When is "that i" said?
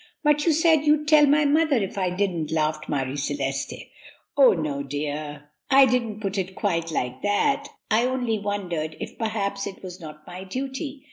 7.21-8.05